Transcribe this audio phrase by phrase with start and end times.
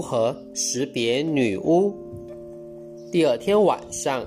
[0.00, 1.94] 如何识别女巫。
[3.12, 4.24] 第二天晚上，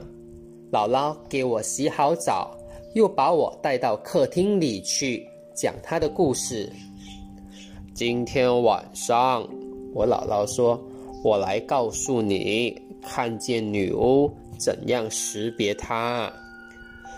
[0.72, 2.56] 姥姥给我洗好澡，
[2.94, 6.72] 又把我带到客厅里去讲她的故事。
[7.92, 9.42] 今天晚上，
[9.96, 10.80] 我姥姥说
[11.26, 16.32] ：“我来告诉你，看见女巫怎样识别她。”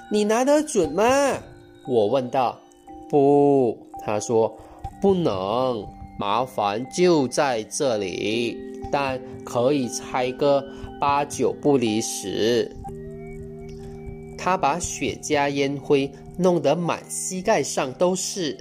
[0.09, 1.03] 你拿得准吗？
[1.89, 2.57] 我问道。
[3.09, 4.57] 不，他说
[5.01, 5.85] 不能。
[6.17, 8.57] 麻烦就在这里，
[8.91, 10.63] 但可以猜个
[10.99, 12.71] 八九不离十。
[14.37, 18.57] 他把雪茄烟灰弄得满膝盖上都是。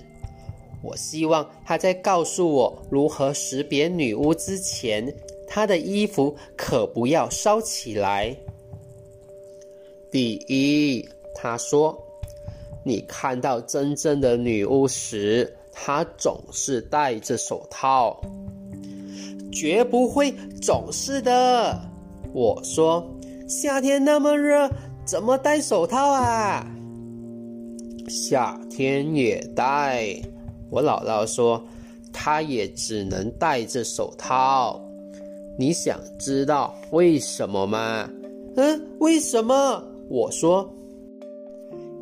[0.82, 5.14] 我希望他在告诉我如何识别女巫之前，
[5.46, 8.36] 他的衣服可不要烧起来。
[10.10, 11.98] 第一，他说。
[12.86, 18.20] 你看到真正的女巫时，他总是戴着手套，
[19.52, 21.78] 绝不会总是的。
[22.32, 23.04] 我说，
[23.48, 24.70] 夏天那么热，
[25.04, 26.66] 怎么戴手套啊？
[28.08, 30.16] 夏天也戴。
[30.70, 31.62] 我姥姥说，
[32.12, 34.80] 她也只能戴着手套。
[35.58, 38.08] 你想知道为什么吗？
[38.56, 39.82] 嗯，为什么？
[40.08, 40.68] 我说。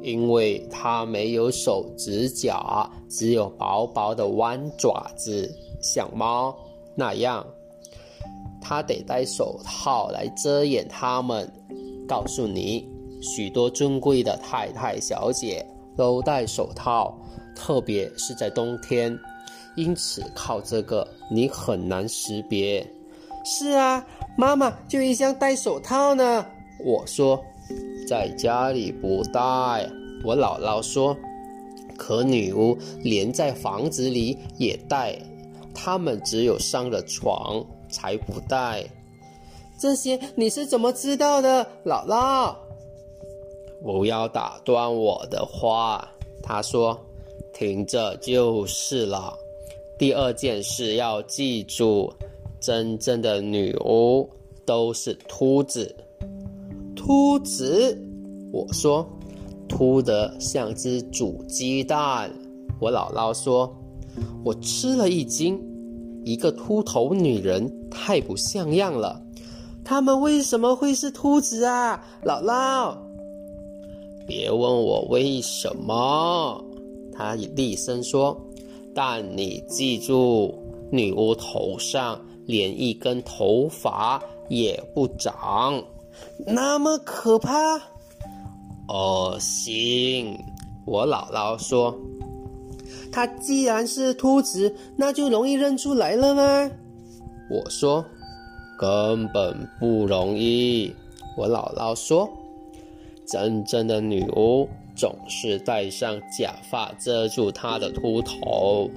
[0.03, 5.51] 因为它没有手指甲，只有薄薄的弯爪子，
[5.81, 6.55] 像猫
[6.97, 7.47] 那样。
[8.61, 11.51] 它得戴手套来遮掩它们。
[12.09, 12.89] 告诉你，
[13.21, 15.65] 许多尊贵的太太小姐
[15.97, 17.17] 都戴手套，
[17.57, 19.17] 特别是在冬天。
[19.77, 22.87] 因此，靠这个你很难识别。
[23.45, 24.05] 是啊，
[24.37, 26.45] 妈妈就一向戴手套呢。
[26.85, 27.43] 我说。
[28.09, 29.91] 在家里不戴，
[30.25, 31.17] 我姥姥说。
[31.97, 35.17] 可女巫连在房子里也戴，
[35.75, 38.85] 他们只有上了床才不戴。
[39.79, 42.55] 这些你是怎么知道的，姥姥？
[43.83, 46.09] 不要打断我的话，
[46.43, 46.99] 他说。
[47.55, 49.39] 听着就是了。
[49.99, 52.11] 第二件事要记住，
[52.59, 54.29] 真正的女巫
[54.65, 55.95] 都是秃子。
[57.05, 58.01] 秃子，
[58.53, 59.05] 我说，
[59.69, 62.33] 秃得像只煮鸡蛋。
[62.81, 63.77] 我姥姥说，
[64.45, 65.61] 我吃了一惊，
[66.25, 69.21] 一个秃头女人太不像样了。
[69.83, 72.97] 他们为什么会是秃子啊，姥姥？
[74.25, 76.65] 别问我为什么，
[77.13, 78.41] 她厉声说。
[78.95, 80.57] 但你记住，
[80.93, 85.83] 女巫头上连一根头发也不长。
[86.47, 87.81] 那么可怕，
[88.89, 90.39] 恶心！
[90.85, 91.97] 我姥姥说
[93.13, 96.71] ：“它既然是秃子，那就容易认出来了吗？”
[97.49, 98.05] 我说
[98.77, 100.93] ：“根本不容易。”
[101.39, 102.29] 我姥姥说
[103.25, 108.91] ：“真正的女巫总是戴上假发遮住她的秃头，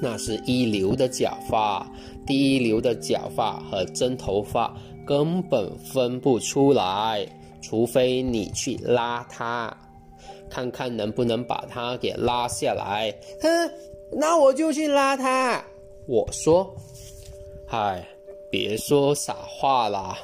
[0.00, 1.86] 那是一流的假发，
[2.26, 4.74] 第一流的假发和真头发。”
[5.08, 7.26] 根本分不出来，
[7.62, 9.74] 除非你去拉它，
[10.50, 13.10] 看看能不能把它给拉下来。
[13.40, 13.48] 哼，
[14.12, 15.64] 那我就去拉它。
[16.06, 16.76] 我说
[17.66, 18.06] ：“嗨，
[18.50, 20.14] 别说傻话啦。”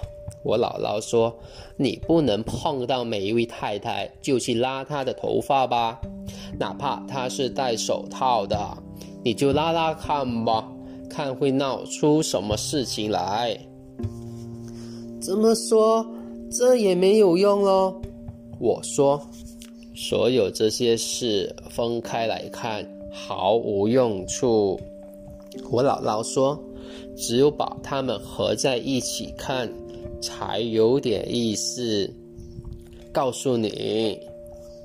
[0.45, 1.35] 我姥姥说
[1.79, 5.99] ：“你不能碰到每一位太太就去拉她的头发吧，
[6.59, 8.59] 哪怕她是戴手套的，
[9.25, 10.71] 你就拉拉看吧，
[11.09, 13.59] 看会闹出什么事情来。”
[15.25, 16.07] 这么说，
[16.51, 17.99] 这也没有用喽。
[18.61, 19.19] 我说，
[19.95, 24.79] 所有这些事分开来看毫无用处。
[25.71, 26.63] 我姥姥说，
[27.17, 29.67] 只有把它们合在一起看
[30.21, 32.13] 才有点意思。
[33.11, 34.21] 告诉你，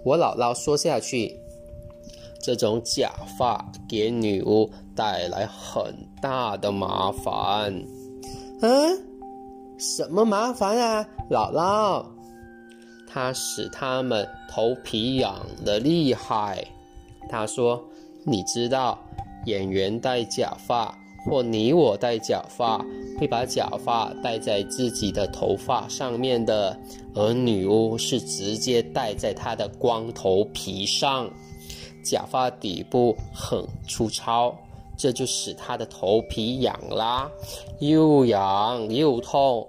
[0.05, 1.37] 我姥姥说下去，
[2.41, 7.73] 这种假发给女巫带来很大的麻烦。
[8.61, 9.08] 嗯。
[9.79, 12.05] 什么麻烦啊，姥姥？
[13.07, 16.61] 它使他们头皮痒的厉害。
[17.29, 17.81] 他说
[18.25, 18.99] ：“你知道，
[19.45, 20.93] 演员戴假发，
[21.25, 22.77] 或你我戴假发，
[23.17, 26.77] 会把假发戴在自己的头发上面的，
[27.15, 31.31] 而女巫是直接戴在她的光头皮上。
[32.03, 34.53] 假发底部很粗糙。”
[34.99, 37.31] 这就使他的头皮痒啦，
[37.79, 39.65] 又痒又痛，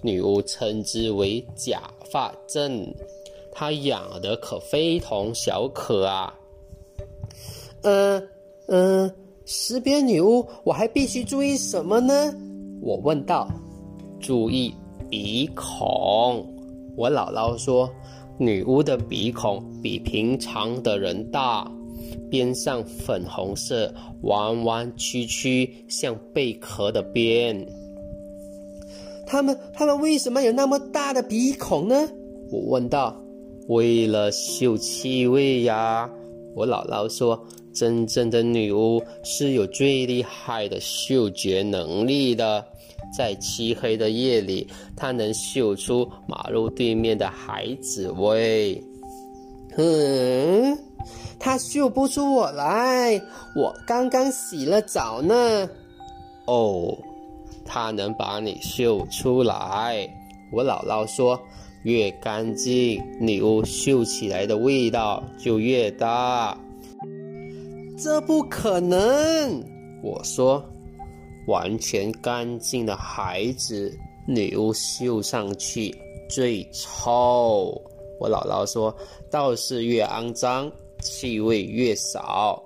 [0.00, 2.90] 女巫称之为假发症。
[3.52, 6.32] 她痒的可非同小可啊。
[7.82, 8.28] 嗯
[8.68, 12.34] 嗯，识别女巫，我还必须注意什么呢？
[12.80, 13.46] 我问道。
[14.18, 14.74] 注意
[15.10, 16.46] 鼻孔。
[16.96, 17.90] 我姥姥说，
[18.38, 21.70] 女巫的鼻孔比平常的人大，
[22.30, 23.92] 边上粉红色，
[24.22, 27.66] 弯弯曲曲，像贝壳的边。
[29.26, 32.08] 他们他们为什么有那么大的鼻孔呢？
[32.50, 33.16] 我问道。
[33.68, 36.10] 为了嗅气味呀。
[36.56, 37.40] 我姥姥说，
[37.72, 42.64] 真正的女巫是有最厉害的嗅觉能力的。
[43.16, 44.66] 在漆黑的夜里，
[44.96, 48.82] 她能嗅出马路对面的孩子味。
[49.76, 50.76] 嗯，
[51.40, 53.20] 他嗅不出我来，
[53.56, 55.68] 我刚刚洗了澡呢。
[56.44, 56.96] 哦，
[57.64, 60.06] 他能把你嗅出来。
[60.52, 61.40] 我姥姥说，
[61.84, 66.56] 越干净，女巫嗅起来的味道就越大。
[67.96, 69.64] 这不可能，
[70.02, 70.62] 我说。
[71.46, 73.92] 完全干净的孩子，
[74.26, 75.92] 女巫嗅上去
[76.28, 77.80] 最臭。
[78.20, 78.94] 我姥姥说，
[79.30, 80.70] 倒是越肮脏，
[81.00, 82.62] 气味越少。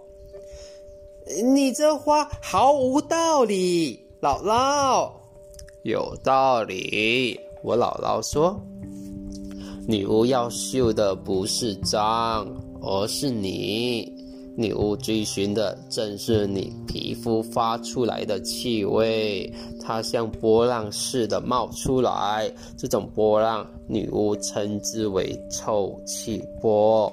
[1.43, 5.11] 你这话毫无道理，姥姥。
[5.83, 8.59] 有道理，我姥姥说，
[9.87, 12.47] 女巫要嗅的不是脏，
[12.83, 14.13] 而是你。
[14.57, 19.53] 女巫追寻的正是你皮肤发出来的气味，
[19.83, 22.53] 它像波浪似的冒出来。
[22.79, 27.13] 这种波浪，女巫称之为臭气波。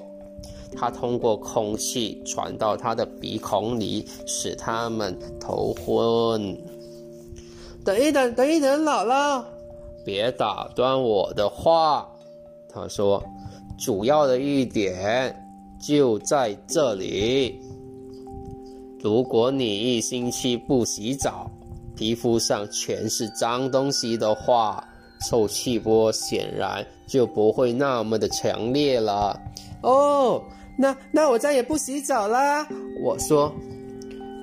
[0.76, 6.56] 它通过空气传到它的鼻孔里，使他们头昏。
[7.84, 9.44] 等一等，等一等，姥姥，
[10.04, 12.08] 别打断我的话。
[12.72, 13.22] 他说
[13.78, 15.36] ：“主要的一点。”
[15.82, 17.60] 就在这里。
[19.00, 21.50] 如果你一星期不洗澡，
[21.96, 24.86] 皮肤上全是脏东西的话，
[25.28, 29.36] 臭气波显然就不会那么的强烈了。
[29.82, 30.40] 哦，
[30.76, 32.66] 那那我再也不洗澡啦。
[33.02, 33.52] 我说，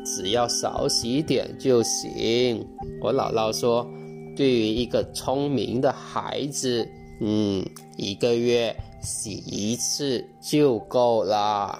[0.06, 2.68] 只要少洗点就行。
[3.02, 3.88] 我姥姥说，
[4.36, 6.88] 对于一个聪明的孩子，
[7.22, 7.66] 嗯，
[7.98, 8.76] 一个月。
[9.02, 11.80] 洗一次就够了。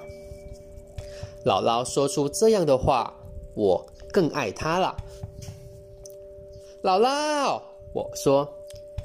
[1.44, 3.14] 姥姥说出这样的话，
[3.56, 4.96] 我更爱她了。
[6.82, 7.62] 姥姥，
[7.94, 8.50] 我说，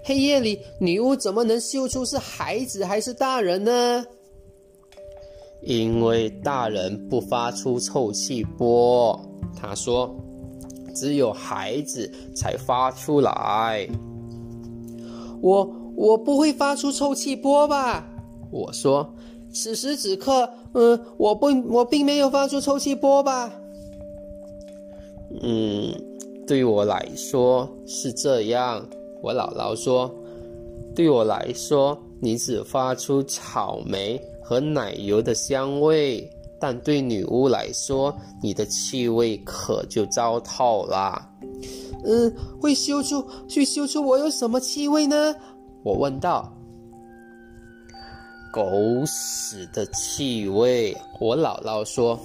[0.05, 4.07] 黑夜里女巫怎么能嗅出是孩子还是大人呢？
[5.65, 9.19] 因为大人不发出臭气波，
[9.57, 10.15] 他说，
[10.95, 13.89] 只有孩子才发出来。
[15.41, 15.69] 我。
[15.97, 18.05] 我不会发出臭气波吧？
[18.51, 19.09] 我说，
[19.53, 23.49] 此时此刻，嗯，我不，我并没有发出臭气波吧？
[25.41, 25.95] 嗯，
[26.49, 28.85] 对我来说是这样。
[29.23, 30.13] 我姥姥说，
[30.97, 36.31] 对我来说，你只发出草莓和奶油的香味，
[36.61, 41.31] 但对女巫来说，你的气味可就糟透了。
[42.05, 42.31] 嗯，
[42.61, 45.35] 会嗅出，去嗅出我有什么气味呢？
[45.83, 46.53] 我问道
[48.53, 48.71] ：“狗
[49.07, 52.21] 屎的气味。”我姥姥说：“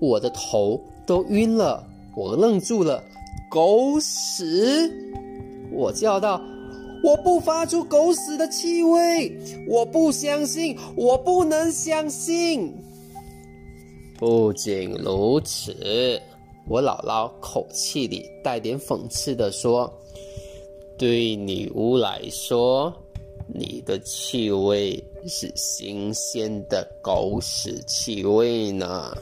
[0.00, 1.84] 我的头都晕了。”
[2.16, 3.02] 我愣住了。
[3.50, 4.90] 狗屎！
[5.70, 6.40] 我叫道
[7.06, 9.38] ：“我不发出狗屎的气味！
[9.68, 10.76] 我不相信！
[10.96, 12.74] 我不能相信！”
[14.18, 16.20] 不仅如此，
[16.68, 19.88] 我姥姥口气里带点讽刺的说。
[20.98, 22.92] 对女巫来说，
[23.46, 29.16] 你的气味是新鲜的狗屎气味呢，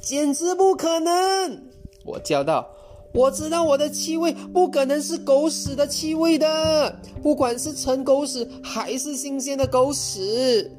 [0.00, 1.62] 简直不可能！
[2.04, 2.68] 我叫道
[3.16, 10.70] ：“我知道我的气味不可能是狗屎的气味的，不管是陈狗屎还是新鲜的狗屎，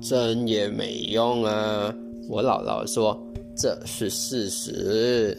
[0.00, 1.94] 真也没用啊！”
[2.28, 3.22] 我姥姥说
[3.54, 5.38] ：“这是事实。”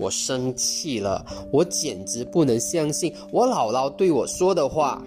[0.00, 5.00] 我生气了，我简直不能相信我姥姥对我说的话。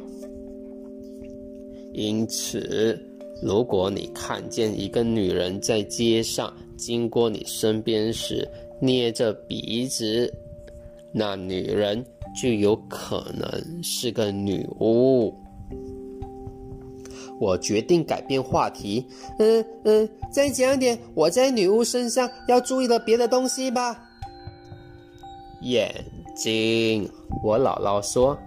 [1.94, 2.98] 因此，
[3.42, 8.48] 如果你看见一个女人在街上经过你身边时
[8.80, 10.34] 捏着鼻子，
[11.12, 12.04] 那女人
[12.42, 15.34] 就有可能是个女巫。
[17.40, 19.06] 我决定改变话题，
[19.40, 24.00] 嗯嗯，再讲点我在女巫身上要注意的别的东西吧。
[25.62, 25.94] 眼
[26.36, 27.10] 睛，
[27.44, 28.38] 我姥姥说：“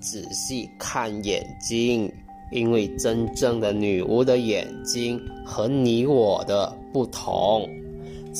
[0.00, 2.10] 仔细看眼睛，
[2.50, 7.68] 因为真正的女巫的眼睛和你我的不同。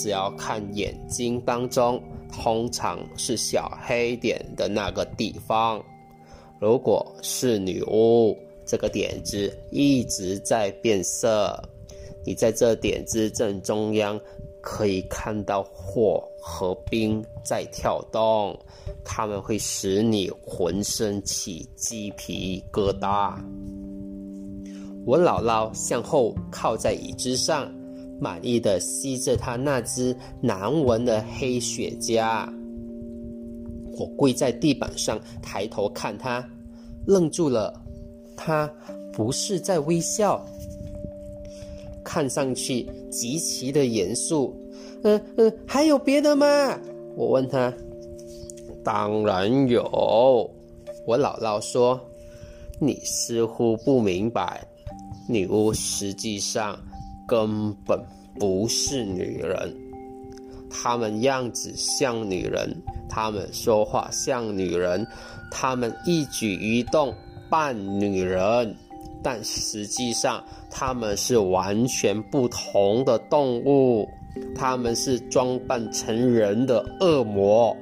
[0.00, 2.00] 只要看眼睛当中
[2.32, 5.84] 通常是小黑点的那个地方。
[6.60, 11.60] 如果是女巫，这个点子一直在变色。
[12.24, 14.20] 你在这点子正中央，
[14.60, 18.56] 可以看到火和冰在跳动，
[19.04, 23.34] 它们会使你浑身起鸡皮疙瘩。
[25.06, 27.72] 我姥姥向后靠在椅子上，
[28.20, 32.48] 满意的吸着她那只难闻的黑雪茄。
[33.98, 36.46] 我跪在地板上，抬头看她，
[37.06, 37.72] 愣住了。
[38.36, 38.70] 她
[39.12, 40.44] 不是在微笑。
[42.04, 44.56] 看上去极其的严肃。
[45.02, 46.80] 嗯嗯，还有别的吗？
[47.14, 47.72] 我问他。
[48.82, 50.50] 当然有。
[51.06, 52.00] 我姥姥说
[52.80, 54.66] ：“你似乎不明白，
[55.28, 56.78] 女巫实际上
[57.28, 57.96] 根本
[58.40, 59.72] 不是女人。
[60.68, 62.74] 她们样子像女人，
[63.08, 65.06] 她们说话像女人，
[65.52, 67.14] 她们一举一动
[67.48, 68.74] 扮女人。”
[69.20, 74.08] 但实际上，他们是完全不同的动物，
[74.54, 77.76] 他们是装扮成人的恶魔，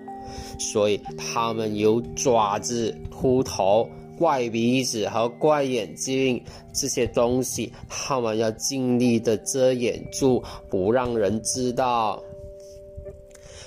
[0.58, 3.86] 所以他们有爪子、秃头、
[4.18, 6.42] 怪鼻子和怪眼睛
[6.72, 12.22] 这些东西，他们要尽力的遮掩住，不让人知道。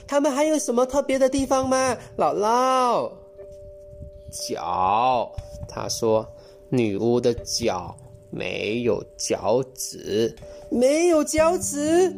[0.08, 1.96] 他们还有什么特别的地方吗？
[2.18, 3.12] 姥姥，
[4.32, 5.32] 脚，
[5.68, 6.28] 他说。
[6.72, 7.98] 女巫的脚
[8.30, 10.36] 没有脚趾，
[10.70, 12.16] 没有脚趾！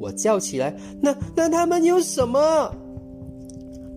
[0.00, 0.76] 我叫起来。
[1.00, 2.74] 那那他们有什么？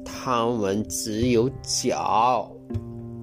[0.06, 2.55] 他们只有脚。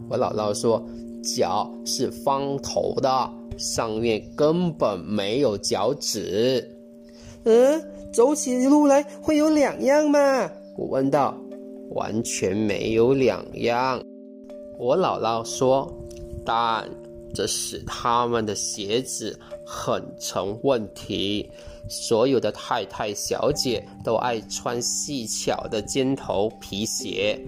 [0.09, 0.85] 我姥姥说，
[1.23, 6.77] 脚是方头的，上面根本没有脚趾。
[7.45, 7.83] 嗯，
[8.13, 10.51] 走起路来会有两样吗？
[10.77, 11.37] 我问道。
[11.95, 14.03] 完全没有两样。
[14.79, 15.93] 我姥姥说。
[16.45, 16.89] 但
[17.33, 21.49] 这使他们的鞋子很成问题。
[21.89, 27.39] 所有的太太小姐都爱穿细巧的尖头皮鞋，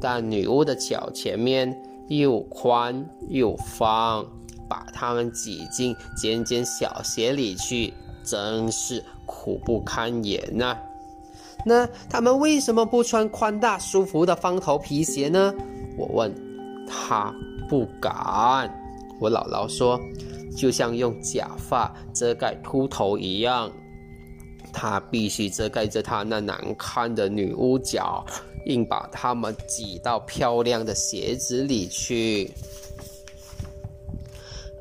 [0.00, 1.70] 但女巫的脚前面
[2.10, 4.26] 又宽又方，
[4.68, 10.76] 把它们挤进尖尖小鞋里去，真是苦不堪言呐。
[11.64, 15.54] 那他们为什么不穿宽大舒服的方头皮鞋呢？
[15.96, 16.34] 我问
[16.86, 17.34] 他。
[17.68, 18.68] 不敢，
[19.20, 20.00] 我姥姥说，
[20.56, 23.70] 就像用假发遮盖秃头一样，
[24.72, 28.24] 她必须遮盖着她那难看的女巫脚，
[28.66, 32.50] 硬把它们挤到漂亮的鞋子里去。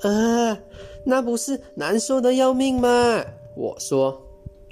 [0.01, 0.57] 呃，
[1.03, 2.87] 那不是难受的要命吗？
[3.55, 4.21] 我说，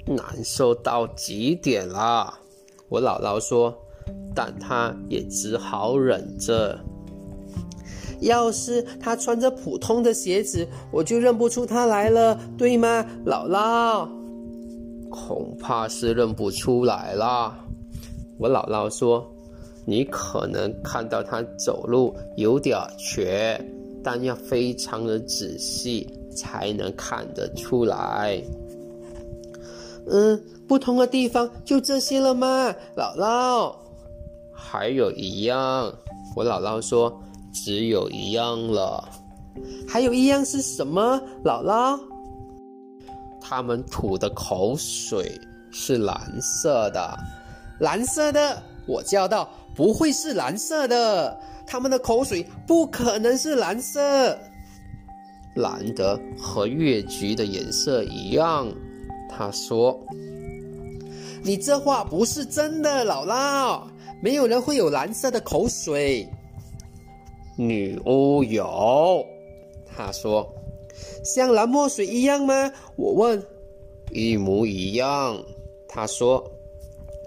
[0.06, 2.32] 难受到极点了。
[2.88, 3.76] 我姥姥说，
[4.34, 6.78] 但她也只好忍着。
[8.20, 14.08] 要是她穿着普通的鞋子，我就认不出她来了，对吗，姥姥？
[15.10, 17.54] 恐怕是认不出来了。
[18.38, 19.26] 我姥姥说
[19.84, 23.60] ：“你可能看到他走路有点瘸，
[24.02, 28.42] 但要非常的仔细才能看得出来。”
[30.10, 33.74] 嗯，不同的地方就这些了吗，姥姥？
[34.52, 35.92] 还有一样，
[36.34, 37.12] 我姥姥说。
[37.50, 39.02] 只有一样了，
[39.88, 41.20] 还有一样是什么？
[41.42, 41.98] 姥姥，
[43.48, 45.40] 他们吐的口水
[45.70, 47.18] 是蓝色的，
[47.80, 48.62] 蓝色的！
[48.86, 54.38] 我叫道：“不会是蓝色的，他们的口水不可能是蓝色，
[55.54, 58.70] 蓝的和月菊的颜色一样。”
[59.34, 59.98] 他说
[61.42, 63.82] ：“你这话不是真的，姥姥，
[64.22, 66.28] 没有人会有蓝色的口水。”
[67.56, 69.24] 女巫有，
[69.96, 70.46] 他说
[71.24, 73.42] ：“像蓝墨水一样吗？”我问。
[74.12, 75.42] “一模一样。”
[75.88, 76.44] 他说。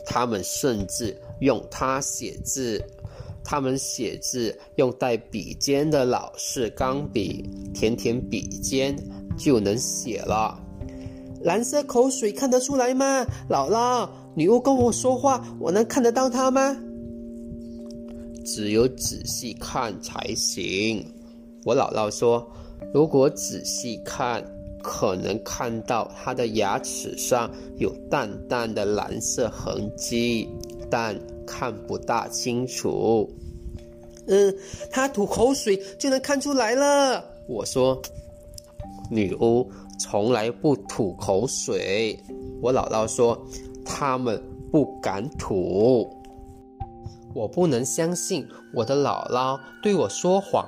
[0.03, 2.83] 他们甚至用它写字，
[3.43, 8.95] 他们写字用带笔尖的老式钢笔，舔舔笔尖
[9.37, 10.59] 就能写了。
[11.43, 13.23] 蓝色口水看得出来吗？
[13.47, 16.75] 姥姥，女巫跟我说话，我能看得到她吗？
[18.43, 21.05] 只有仔细看才行。
[21.63, 22.51] 我姥姥说，
[22.93, 24.43] 如果仔细看，
[24.83, 30.49] 可能看到他的牙齿上有淡淡的蓝色痕迹，
[30.89, 33.29] 但看不大清楚。
[34.27, 34.53] 嗯，
[34.89, 37.23] 他吐口水就能看出来了。
[37.47, 38.01] 我说，
[39.09, 39.69] 女巫
[39.99, 42.17] 从来不吐口水。
[42.61, 43.39] 我姥姥说，
[43.85, 46.09] 他们不敢吐。
[47.33, 50.67] 我不能相信我的姥姥对我说谎。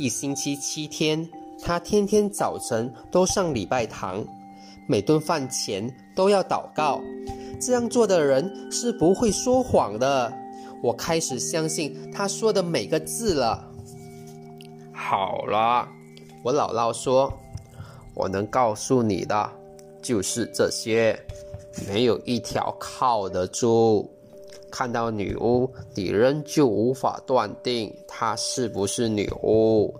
[0.00, 1.28] 一星期七天，
[1.62, 4.24] 他天天早晨都上礼拜堂，
[4.88, 7.02] 每顿饭前都要祷告。
[7.60, 10.32] 这样做的人是不会说谎的。
[10.82, 13.62] 我开始相信他说的每个字了。
[14.90, 15.86] 好了，
[16.42, 17.30] 我姥姥说，
[18.14, 19.50] 我能告诉你的
[20.00, 21.14] 就是这些，
[21.86, 24.10] 没有一条靠得住。
[24.70, 29.94] 看到女巫，你仍旧无法断定她是不是女巫。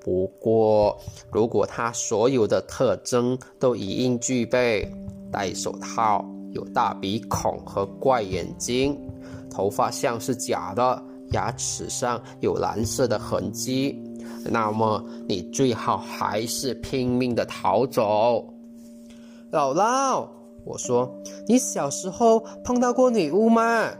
[0.00, 0.98] 不过，
[1.30, 4.86] 如果她所有的特征都一应具备，
[5.32, 8.98] 戴手套、有大鼻孔和怪眼睛，
[9.50, 11.02] 头发像是假的，
[11.32, 13.98] 牙齿上有蓝色的痕迹，
[14.44, 18.44] 那么你最好还是拼命的逃走。
[19.50, 20.28] 姥姥，
[20.64, 21.10] 我说，
[21.48, 23.90] 你小时候碰到过女巫吗？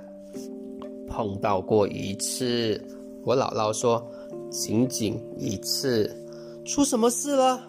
[1.14, 2.80] 碰到过一次，
[3.24, 4.04] 我姥姥说，
[4.50, 6.12] 仅仅一次。
[6.64, 7.62] 出什么事了？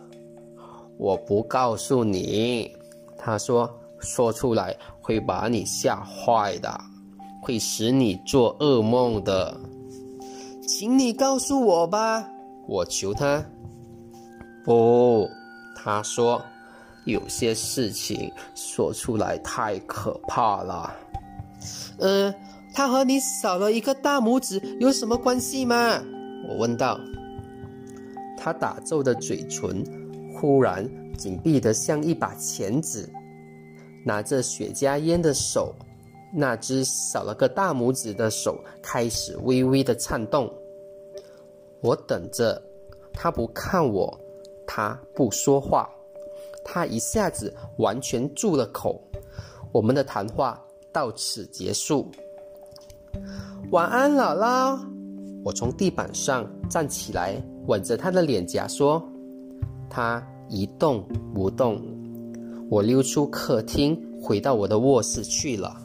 [0.98, 2.76] 我不告诉你。
[3.16, 6.76] 她说，说出来会把你吓坏的，
[7.44, 9.56] 会使你做噩梦的。
[10.68, 12.28] 请你告诉我吧，
[12.68, 13.46] 我求她。
[14.64, 15.30] 不，
[15.76, 16.42] 她说，
[17.04, 20.92] 有些事情说出来太可怕了。
[22.00, 22.34] 嗯。
[22.76, 26.04] 他和你少了一个大拇指有什么关系吗？
[26.50, 27.00] 我问道。
[28.38, 29.82] 他打皱的嘴唇
[30.36, 30.86] 忽然
[31.18, 33.10] 紧闭得像一把钳子，
[34.04, 35.74] 拿着雪茄烟的手，
[36.34, 40.54] 那只少了个大拇指的手开始微微的颤动。
[41.80, 42.62] 我等着，
[43.14, 44.20] 他不看我，
[44.68, 45.90] 他不说话，
[46.66, 49.02] 他一下子完全住了口。
[49.72, 52.12] 我们的谈话到此结束。
[53.72, 54.80] 晚安，姥姥。
[55.44, 57.36] 我从地板上站起来，
[57.68, 59.04] 吻着她的脸颊说
[59.90, 61.82] ：“她一动不动。”
[62.70, 65.76] 我溜出客厅，回到我的卧室去了。